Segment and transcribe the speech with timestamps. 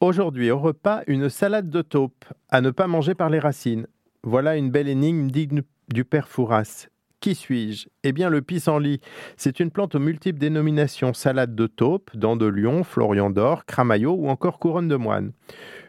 [0.00, 3.86] Aujourd'hui au repas, une salade de taupe, à ne pas manger par les racines.
[4.22, 5.60] Voilà une belle énigme digne
[5.92, 6.86] du père Fouras.
[7.20, 7.86] Qui suis-je?
[8.02, 9.02] Eh bien, le pissenlit.
[9.36, 14.14] C'est une plante aux multiples dénominations salade de taupe, dent de lion, florian d'or, cramaillot
[14.14, 15.32] ou encore couronne de moine.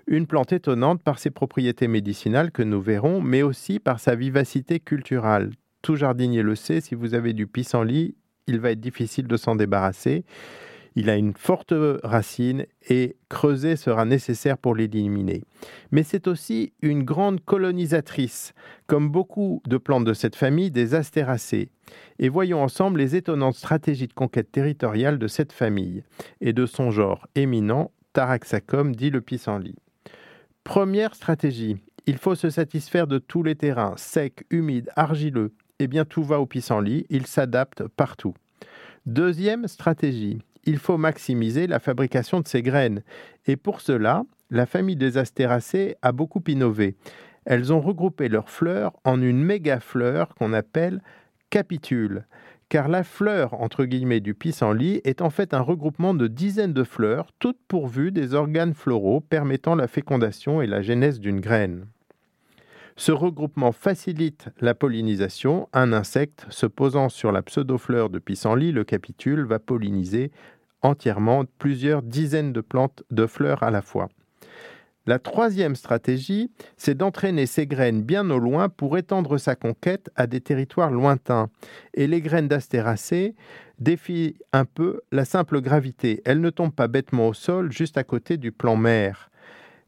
[0.08, 4.82] Une plante étonnante par ses propriétés médicinales que nous verrons, mais aussi par sa vivacité
[4.82, 5.52] culturelle.
[5.82, 8.16] Tout jardinier le sait, si vous avez du pissenlit,
[8.48, 10.26] il va être difficile de s'en débarrasser.
[10.96, 11.74] Il a une forte
[12.04, 15.44] racine et creuser sera nécessaire pour l'éliminer.
[15.92, 18.54] Mais c'est aussi une grande colonisatrice,
[18.88, 21.70] comme beaucoup de plantes de cette famille, des astéracées.
[22.20, 26.04] Et voyons ensemble les étonnantes stratégies de conquête territoriale de cette famille
[26.42, 29.76] et de son genre éminent, Taraxacum, dit le pissenlit.
[30.66, 35.54] Première stratégie, il faut se satisfaire de tous les terrains, secs, humides, argileux.
[35.80, 38.34] Eh bien, tout va au pissenlit, il s'adapte partout.
[39.06, 43.04] Deuxième stratégie, il faut maximiser la fabrication de ces graines.
[43.48, 46.96] Et pour cela, la famille des astéracées a beaucoup innové.
[47.46, 51.02] Elles ont regroupé leurs fleurs en une méga fleur qu'on appelle
[51.50, 52.26] capitule.
[52.70, 56.86] Car la fleur, entre guillemets, du pissenlit est en fait un regroupement de dizaines de
[56.86, 61.88] fleurs, toutes pourvues des organes floraux permettant la fécondation et la genèse d'une graine.
[62.96, 65.70] Ce regroupement facilite la pollinisation.
[65.74, 70.32] Un insecte se posant sur la pseudo-fleur de pissenlit, le capitule, va polliniser
[70.82, 74.10] entièrement plusieurs dizaines de plantes de fleurs à la fois.
[75.08, 80.28] La troisième stratégie, c'est d'entraîner ces graines bien au loin pour étendre sa conquête à
[80.28, 81.50] des territoires lointains.
[81.96, 83.34] Et les graines d'astéracées
[83.80, 86.22] défient un peu la simple gravité.
[86.24, 89.32] Elles ne tombent pas bêtement au sol juste à côté du plan mer.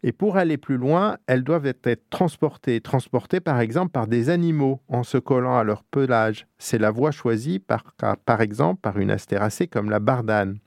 [0.05, 4.81] Et pour aller plus loin, elles doivent être transportées, transportées par exemple par des animaux
[4.89, 6.45] en se collant à leur pelage.
[6.57, 7.83] C'est la voie choisie par,
[8.25, 10.57] par exemple par une astéracée comme la bardane.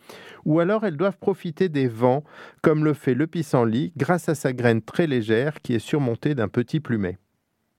[0.46, 2.24] Ou alors elles doivent profiter des vents
[2.62, 6.48] comme le fait le pissenlit grâce à sa graine très légère qui est surmontée d'un
[6.48, 7.18] petit plumet.